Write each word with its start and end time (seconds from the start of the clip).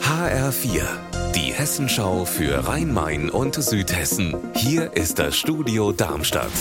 HR4, 0.00 0.82
die 1.34 1.52
Hessenschau 1.52 2.24
für 2.24 2.68
Rhein-Main 2.68 3.30
und 3.30 3.56
Südhessen. 3.56 4.36
Hier 4.54 4.92
ist 4.96 5.18
das 5.18 5.36
Studio 5.36 5.92
Darmstadt. 5.92 6.52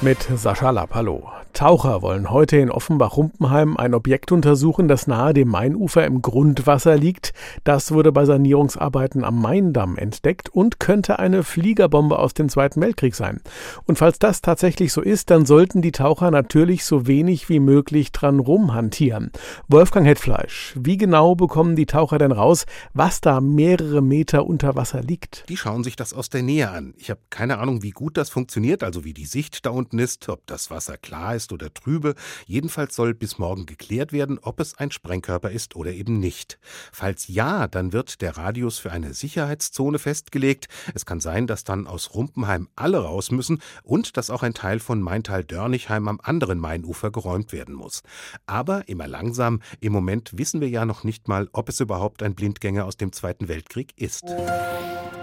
Mit 0.00 0.18
Sascha 0.36 0.70
Lapp, 0.70 0.94
hallo. 0.94 1.30
Taucher 1.54 2.02
wollen 2.02 2.30
heute 2.30 2.56
in 2.56 2.68
Offenbach-Rumpenheim 2.68 3.76
ein 3.76 3.94
Objekt 3.94 4.32
untersuchen, 4.32 4.88
das 4.88 5.06
nahe 5.06 5.32
dem 5.32 5.48
Mainufer 5.48 6.04
im 6.04 6.20
Grundwasser 6.20 6.96
liegt. 6.96 7.32
Das 7.62 7.92
wurde 7.92 8.10
bei 8.10 8.24
Sanierungsarbeiten 8.24 9.22
am 9.22 9.40
Maindamm 9.40 9.96
entdeckt 9.96 10.48
und 10.48 10.80
könnte 10.80 11.20
eine 11.20 11.44
Fliegerbombe 11.44 12.18
aus 12.18 12.34
dem 12.34 12.48
Zweiten 12.48 12.80
Weltkrieg 12.80 13.14
sein. 13.14 13.40
Und 13.86 13.98
falls 13.98 14.18
das 14.18 14.42
tatsächlich 14.42 14.92
so 14.92 15.00
ist, 15.00 15.30
dann 15.30 15.46
sollten 15.46 15.80
die 15.80 15.92
Taucher 15.92 16.32
natürlich 16.32 16.84
so 16.84 17.06
wenig 17.06 17.48
wie 17.48 17.60
möglich 17.60 18.10
dran 18.10 18.40
rumhantieren. 18.40 19.30
Wolfgang 19.68 20.08
Hetfleisch, 20.08 20.74
wie 20.76 20.96
genau 20.96 21.36
bekommen 21.36 21.76
die 21.76 21.86
Taucher 21.86 22.18
denn 22.18 22.32
raus, 22.32 22.66
was 22.94 23.20
da 23.20 23.40
mehrere 23.40 24.02
Meter 24.02 24.44
unter 24.46 24.74
Wasser 24.74 25.02
liegt? 25.02 25.44
Die 25.48 25.56
schauen 25.56 25.84
sich 25.84 25.94
das 25.94 26.14
aus 26.14 26.30
der 26.30 26.42
Nähe 26.42 26.70
an. 26.70 26.94
Ich 26.98 27.10
habe 27.10 27.20
keine 27.30 27.58
Ahnung, 27.58 27.84
wie 27.84 27.92
gut 27.92 28.16
das 28.16 28.28
funktioniert, 28.28 28.82
also 28.82 29.04
wie 29.04 29.14
die 29.14 29.26
Sicht 29.26 29.64
da 29.64 29.70
unten 29.70 30.00
ist, 30.00 30.28
ob 30.28 30.44
das 30.48 30.72
Wasser 30.72 30.96
klar 30.96 31.36
ist 31.36 31.43
ist 31.44 31.52
oder 31.52 31.72
trübe. 31.72 32.14
Jedenfalls 32.46 32.96
soll 32.96 33.14
bis 33.14 33.38
morgen 33.38 33.66
geklärt 33.66 34.12
werden, 34.12 34.38
ob 34.40 34.60
es 34.60 34.74
ein 34.78 34.90
Sprengkörper 34.90 35.50
ist 35.50 35.76
oder 35.76 35.92
eben 35.92 36.18
nicht. 36.18 36.58
Falls 36.92 37.28
ja, 37.28 37.68
dann 37.68 37.92
wird 37.92 38.22
der 38.22 38.36
Radius 38.36 38.78
für 38.78 38.90
eine 38.90 39.12
Sicherheitszone 39.12 39.98
festgelegt. 39.98 40.68
Es 40.94 41.04
kann 41.04 41.20
sein, 41.20 41.46
dass 41.46 41.64
dann 41.64 41.86
aus 41.86 42.14
Rumpenheim 42.14 42.68
alle 42.76 42.98
raus 42.98 43.30
müssen 43.30 43.60
und 43.82 44.16
dass 44.16 44.30
auch 44.30 44.42
ein 44.42 44.54
Teil 44.54 44.80
von 44.80 45.02
Maintal-Dörnigheim 45.02 46.08
am 46.08 46.20
anderen 46.22 46.58
Mainufer 46.58 47.10
geräumt 47.10 47.52
werden 47.52 47.74
muss. 47.74 48.02
Aber 48.46 48.88
immer 48.88 49.06
langsam. 49.06 49.60
Im 49.80 49.92
Moment 49.92 50.36
wissen 50.38 50.60
wir 50.60 50.68
ja 50.68 50.86
noch 50.86 51.04
nicht 51.04 51.28
mal, 51.28 51.48
ob 51.52 51.68
es 51.68 51.80
überhaupt 51.80 52.22
ein 52.22 52.34
Blindgänger 52.34 52.86
aus 52.86 52.96
dem 52.96 53.12
Zweiten 53.12 53.48
Weltkrieg 53.48 53.92
ist. 53.96 54.24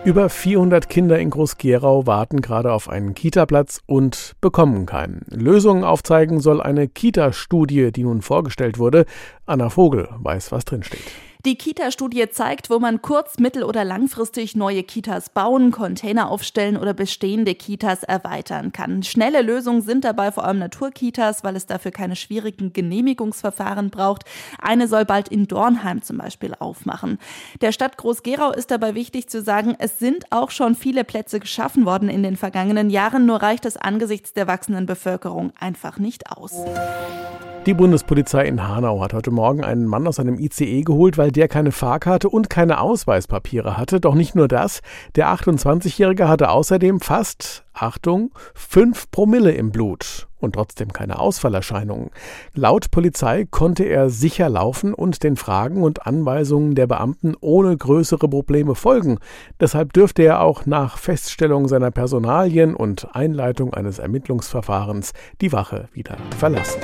Über 0.04 0.30
400 0.30 0.90
Kinder 0.90 1.20
in 1.20 1.30
Groß-Gerau 1.30 2.08
warten 2.08 2.42
gerade 2.42 2.74
auf 2.74 2.90
einen 2.90 3.14
Kitaplatz 3.14 3.82
und 3.86 4.34
bekommen 4.42 4.88
keinen. 4.88 5.28
Lösungen 5.30 5.84
aufzeigen 5.84 6.40
soll 6.40 6.60
eine 6.60 6.88
Kita-Studie, 6.88 7.92
die 7.92 8.02
nun 8.02 8.24
vorgestellt 8.24 8.80
wurde. 8.80 9.06
Anna 9.46 9.70
Vogel 9.70 10.10
weiß, 10.18 10.52
was 10.52 10.66
drinsteht. 10.66 11.04
Die 11.44 11.56
Kita-Studie 11.56 12.30
zeigt, 12.30 12.70
wo 12.70 12.78
man 12.78 13.02
kurz-, 13.02 13.40
mittel- 13.40 13.64
oder 13.64 13.84
langfristig 13.84 14.56
neue 14.56 14.84
Kitas 14.84 15.30
bauen, 15.30 15.72
Container 15.72 16.30
aufstellen 16.30 16.78
oder 16.78 16.94
bestehende 16.94 17.56
Kitas 17.56 18.04
erweitern 18.04 18.72
kann. 18.72 19.02
Schnelle 19.02 19.42
Lösungen 19.42 19.82
sind 19.82 20.04
dabei 20.04 20.32
vor 20.32 20.44
allem 20.46 20.60
Naturkitas, 20.60 21.44
weil 21.44 21.56
es 21.56 21.66
dafür 21.66 21.90
keine 21.90 22.16
schwierigen 22.16 22.74
Genehmigungsverfahren 22.74 23.90
braucht. 23.90 24.24
Eine 24.62 24.88
soll 24.88 25.04
bald 25.04 25.30
in 25.30 25.48
Dornheim 25.48 26.04
zum 26.04 26.20
Beispiel 26.20 26.54
aufmachen. 26.60 27.18
Der 27.62 27.72
Stadt 27.72 27.98
Groß-Gerau 27.98 28.52
ist 28.52 28.70
dabei 28.70 28.94
wichtig 28.94 29.28
zu 29.28 29.42
sagen, 29.42 29.76
es 29.80 29.98
sind 29.98 30.26
auch 30.32 30.52
schon 30.52 30.76
viele 30.76 31.04
Plätze 31.04 31.40
geschaffen 31.40 31.86
worden 31.88 32.10
in 32.10 32.22
den 32.22 32.36
vergangenen 32.36 32.92
Jahren, 32.92 33.26
nur 33.26 33.42
reicht 33.42 33.66
es 33.66 33.78
angesichts 33.78 34.34
der 34.34 34.46
wachsenden 34.46 34.86
Bevölkerung 34.86 35.54
einfach 35.60 35.98
nicht 35.98 36.30
aus. 36.30 36.54
Die 37.68 37.76
Bundespolizei 37.76 38.48
in 38.48 38.68
Hanau 38.68 39.02
hat 39.02 39.14
heute 39.14 39.30
Morgen 39.30 39.64
einen 39.64 39.86
Mann 39.86 40.08
aus 40.08 40.20
einem 40.20 40.40
ICE 40.40 40.82
geholt, 40.82 41.20
weil 41.20 41.31
der 41.32 41.48
keine 41.48 41.72
Fahrkarte 41.72 42.30
und 42.30 42.50
keine 42.50 42.80
Ausweispapiere 42.80 43.78
hatte. 43.78 44.00
Doch 44.00 44.16
nicht 44.16 44.36
nur 44.36 44.48
das, 44.48 44.82
der 45.16 45.28
28-Jährige 45.30 46.28
hatte 46.28 46.50
außerdem 46.50 47.00
fast, 47.00 47.64
Achtung, 47.74 48.32
5 48.54 49.12
Promille 49.12 49.52
im 49.52 49.72
Blut 49.72 50.28
und 50.42 50.54
trotzdem 50.54 50.92
keine 50.92 51.20
Ausfallerscheinungen. 51.20 52.10
Laut 52.54 52.92
Polizei 52.92 53.46
konnte 53.50 53.84
er 53.84 54.10
sicher 54.10 54.50
laufen 54.50 54.94
und 54.94 55.24
den 55.24 55.38
Fragen 55.38 55.84
und 55.84 56.06
Anweisungen 56.06 56.76
der 56.76 56.88
Beamten 56.88 57.36
ohne 57.40 57.78
größere 57.78 58.28
Probleme 58.28 58.76
folgen. 58.76 59.20
Deshalb 59.60 59.94
dürfte 59.94 60.24
er 60.24 60.42
auch 60.42 60.66
nach 60.66 60.98
Feststellung 60.98 61.68
seiner 61.68 61.92
Personalien 61.92 62.76
und 62.76 63.16
Einleitung 63.16 63.74
eines 63.74 64.00
Ermittlungsverfahrens 64.00 65.14
die 65.40 65.52
Wache 65.52 65.88
wieder 65.94 66.18
verlassen. 66.38 66.82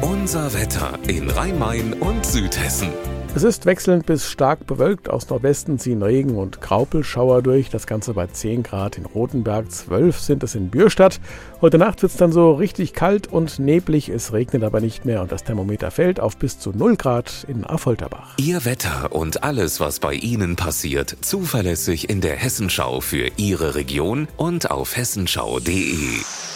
Unser 0.00 0.52
Wetter 0.54 0.98
in 1.06 1.28
Rhein-Main 1.30 1.94
und 1.94 2.24
Südhessen. 2.24 2.90
Es 3.34 3.44
ist 3.44 3.66
wechselnd 3.66 4.06
bis 4.06 4.28
stark 4.28 4.66
bewölkt. 4.66 5.08
Aus 5.08 5.28
Nordwesten 5.28 5.78
ziehen 5.78 6.02
Regen- 6.02 6.36
und 6.36 6.60
Graupelschauer 6.60 7.42
durch. 7.42 7.68
Das 7.70 7.86
Ganze 7.86 8.14
bei 8.14 8.26
10 8.26 8.64
Grad 8.64 8.98
in 8.98 9.04
Rothenberg, 9.04 9.70
12 9.70 10.18
sind 10.18 10.42
es 10.42 10.54
in 10.54 10.70
Bürstadt. 10.70 11.20
Heute 11.60 11.78
Nacht 11.78 12.02
wird 12.02 12.10
es 12.10 12.18
dann 12.18 12.32
so 12.32 12.52
richtig 12.52 12.94
kalt 12.94 13.28
und 13.28 13.58
neblig. 13.58 14.08
Es 14.08 14.32
regnet 14.32 14.64
aber 14.64 14.80
nicht 14.80 15.04
mehr 15.04 15.22
und 15.22 15.30
das 15.30 15.44
Thermometer 15.44 15.90
fällt 15.90 16.18
auf 16.20 16.36
bis 16.36 16.58
zu 16.58 16.72
0 16.72 16.96
Grad 16.96 17.46
in 17.46 17.64
Affolterbach. 17.64 18.34
Ihr 18.38 18.64
Wetter 18.64 19.12
und 19.12 19.44
alles, 19.44 19.78
was 19.78 20.00
bei 20.00 20.14
Ihnen 20.14 20.56
passiert, 20.56 21.14
zuverlässig 21.20 22.10
in 22.10 22.20
der 22.20 22.34
Hessenschau 22.34 23.00
für 23.00 23.30
Ihre 23.36 23.74
Region 23.74 24.26
und 24.36 24.70
auf 24.70 24.96
hessenschau.de. 24.96 26.47